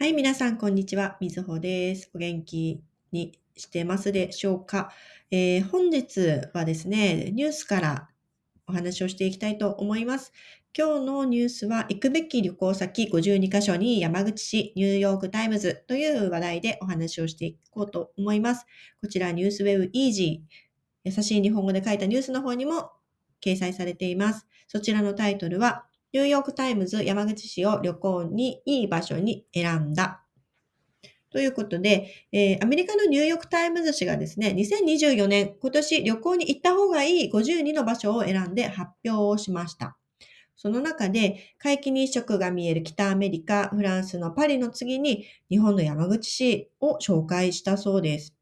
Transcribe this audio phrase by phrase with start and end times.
[0.00, 1.16] はい、皆さん、こんにちは。
[1.20, 2.08] みずほです。
[2.14, 2.80] お元気
[3.10, 4.92] にしてますでしょうか、
[5.32, 6.20] えー、本日
[6.54, 8.08] はですね、ニュースから
[8.68, 10.32] お話をしていきたいと思います。
[10.72, 18.66] 今日のニュースは、行くべき旅行先52カ所に山口市ニューヨークタイムズという話題でお話をしていこうと思います。
[19.02, 22.92] こちら、 NEWS WEB EASY、優しい日本語で書いたニュースの方にも
[23.44, 24.46] 掲載されています。
[24.68, 30.24] そちらのタイトルは、ニューヨークタイムズ山口市を旅行にいい場所に選んだ。
[31.30, 39.98] ということで、えー、アメリカのニューヨークタイムズ紙がですね、2024年、今年旅行に行った方がいい52の場所を選んで発表をしました。
[40.56, 48.34] その中で、皆既日食が見える北アメリカ、フランスのパリの次に、日本の山口市を紹介したそうです。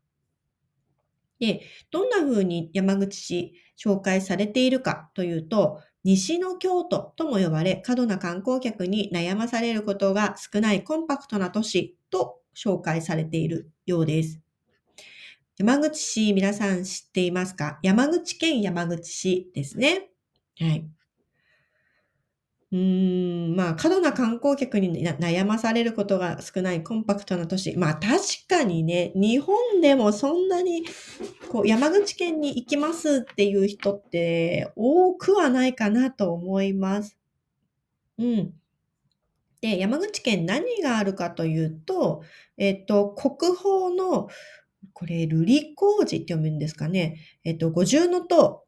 [1.40, 14.40] で、どんな風に山口市紹介されているかというと、西の京都とも呼ばれ、過度な観光客に悩まされることが少ないコンパクトな都市と紹介されているようです。
[15.58, 17.80] 山口市、皆さん知っていますか？
[17.82, 20.10] 山口県山口市ですね。
[20.60, 20.86] はい。
[22.76, 27.74] うーん、まあ、過度な観光客に悩まされることが少ないコンパクトな都市。
[27.76, 28.18] まあ、確
[28.48, 30.84] かにね、日本でもそんなに、
[31.48, 37.16] こう、山口県に行きますっていう人って多くはないかなと思います。
[38.18, 38.52] うん。
[39.62, 42.22] で、山口県何があるかというと、
[42.58, 44.28] えっと、国宝の、
[44.92, 47.20] これ、瑠璃光寺って読むんですかね。
[47.42, 48.65] えっと、五重の塔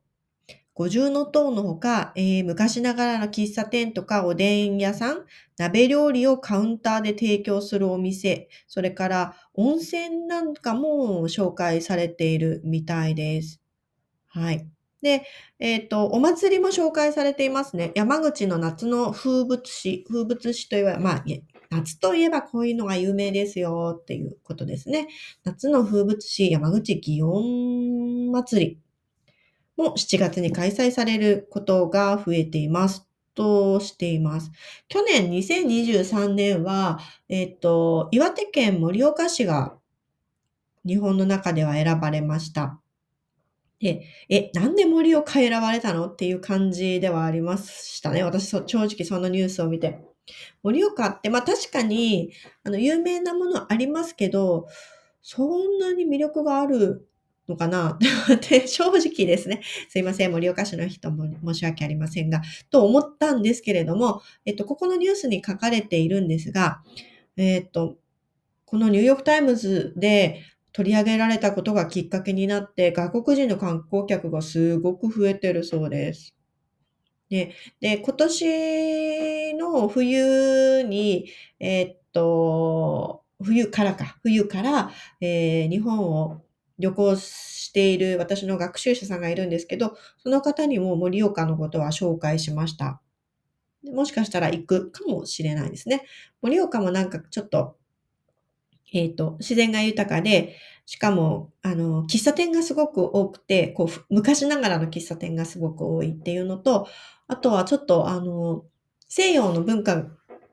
[0.79, 5.25] 五重塔のほか、えー、昔ながらの喫茶店とかおでん屋さん、
[5.57, 13.61] 鍋料理をカウンターで提供するお店、それから温泉なんかも紹介されているみたいです。
[14.29, 14.69] はい。
[15.03, 15.25] で、
[15.59, 17.91] えっ、ー、と、お祭りも紹介されていますね。
[17.97, 21.25] 山口の夏の風物詩、風物詩といえば、まあ、
[21.71, 25.09] 夏といえばこういうのが有名ですよっていうことですね。
[25.43, 28.88] 夏の風物詩、山口祇園祭り。
[29.78, 33.09] も7月に開催されることが増えています。
[33.34, 34.50] としています。
[34.89, 39.77] 去年2023年は、えっと、岩手県盛岡市が
[40.84, 42.81] 日本の中では選ばれました。
[43.78, 46.09] で、え、なんで盛岡選ばれたの？
[46.09, 48.25] っていう感じではありましたね。
[48.25, 50.00] 私、正直そのニュースを見て。
[50.65, 52.33] 盛岡って、まあ確かに、
[52.65, 54.66] あの、有名なものありますけど、
[55.22, 57.09] そんなに魅力がある
[57.48, 57.98] のかな
[58.34, 59.62] って 正直ですね。
[59.88, 60.32] すいません。
[60.32, 66.82] 盛岡市の人も申し訳ありませんが、と思ったんですけれども、えっと、ここのニュースに書かれているんですが、
[67.36, 67.97] えっと、
[68.64, 70.42] このニューヨークタイムズで
[70.72, 76.34] 取り上げられたことがきっかけになって、外国人の観光客がすごく増えてるそうです。
[77.30, 81.28] で、で今年の冬に、
[81.60, 86.42] えっと、冬からか、冬から、えー、日本を
[86.78, 93.00] 旅行している私の学習者さんがいるんですけど、その方にも盛岡のことは紹介しました。
[93.84, 96.05] もしかしたら行くかもしれないですね。
[96.43, 97.77] 盛岡もなんかちょっと、
[98.93, 100.56] えっ、ー、と、自然が豊かで、
[100.87, 106.89] しかも、あの、喫茶店がすごく多くて、こう、昔ながらの喫茶店がすごく多いっていうのと、
[107.27, 108.65] あとはちょっと、あの、
[109.09, 110.06] 西洋の文化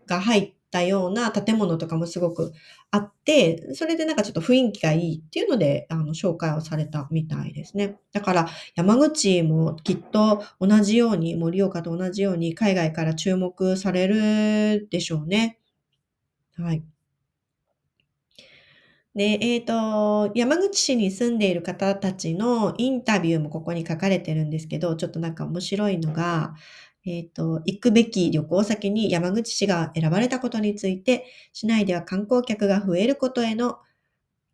[0.05, 2.51] が入ったような建物とかもすごく
[2.91, 7.97] あって、それでなんかちょっと雰囲気がいいっていうので、あの、紹介をされたみたいですね。
[8.11, 15.59] だから、山口もきっと同じように、盛岡と同じように海外から注目されるでしょうね。
[16.57, 16.83] はい。
[19.15, 26.53] で、えっ、ー、と、山口市に住んでいる方たちのインタビューもここに書かれてるんですけど、ちょっとなんか面白いのが、
[27.05, 33.77] えっ、ー、と、行くべき旅行先に山口市が選ばれたことについて、市内では観光客が増えることへの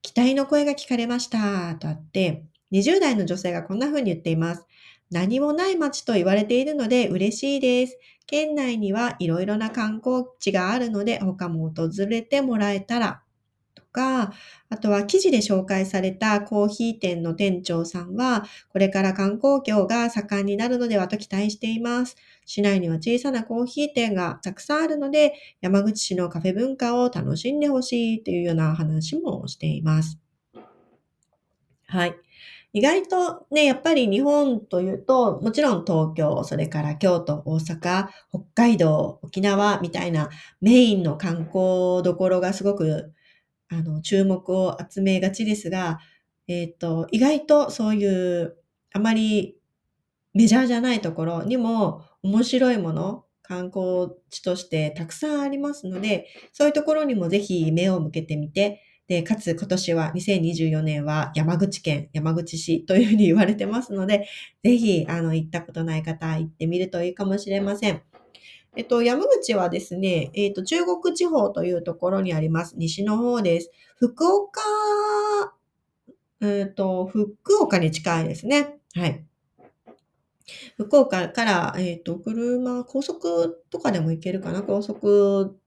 [0.01, 1.75] 期待の声が聞かれました。
[1.75, 4.65] とあって、20代の女性がこんな風に言っています。
[5.12, 7.98] 何もない街と言われているので嬉しいです。
[8.27, 13.21] 県内にはいろいろな観光地があるので他も訪れてもらえたら
[13.91, 14.33] か、
[14.69, 22.15] あとは記事で紹介されたコーヒー店の店長さんは、これから観光業が盛んになるのではと期待しています。
[22.45, 30.19] 市内には小さなコーヒー店がたくさんあるので、山口市のカフェ文化を楽しんでほしいというような話もしています。
[31.87, 32.15] はい。
[32.73, 40.29] 意外とね、やっぱり日本というと、もちろん東京、それから京都、大阪、北海道、沖縄みたいな
[40.61, 43.11] メインの観光どころがすごく
[43.71, 46.00] あの、注目を集めがちですが、
[46.47, 48.57] えっ、ー、と、意外とそういう
[48.91, 49.57] あまり
[50.33, 64.27] メジャーじゃないところにも面白いもの、観光地としてたくさんありますので、そういうところにもぜひ目を向けてみて、で、かつ今年は2024年は山口県、山口市というふうに言われてますので、
[64.63, 68.01] ぜひ、あの、行ったことない方、行ってみるといいかもしれません。
[68.77, 72.75] えっと、山口はですね、えっと、中国地方というところにあります。
[72.77, 73.69] 西の方です。
[73.97, 74.62] 福岡、
[76.41, 77.31] えっと、福
[77.62, 78.77] 岡に近いですね。
[78.95, 79.25] はい。
[80.77, 84.63] 福岡から、えっと、車、高速とかでも行けるかな？
[84.63, 85.59] 高速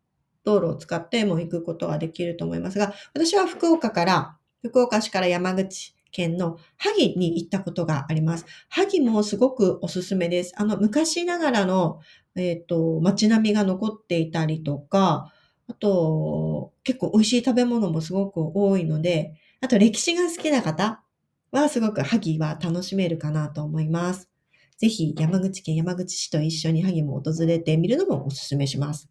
[0.43, 8.47] 道路を使っても行くことができると思いますが、私は福岡から、福岡市から山口県の萩に行ったことがあります。
[8.69, 10.55] 萩もすごくおすすめです。
[10.56, 12.01] あの、昔ながらの、
[12.37, 15.33] えっ、ー、と、街並みが残っていたりとか、
[15.69, 21.03] あと、結構美味しい食べ物もすごく多いので、あと歴史が好きな方
[21.51, 24.29] はすごく萩は楽しめるかなと思います。
[24.77, 29.09] ぜひ山口県山口市と一緒に萩も訪れてみるのもおすすめします。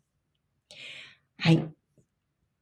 [1.37, 1.65] はい。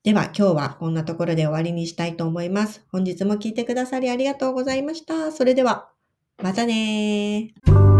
[0.03, 2.85] では今日はこんなところで終わりにしたいと思います。
[2.91, 5.31] 本日も聞いてくださりありがとうございました。
[5.31, 5.89] それでは、
[6.41, 7.90] またねー。